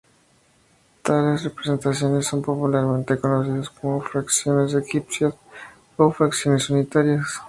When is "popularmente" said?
2.41-3.19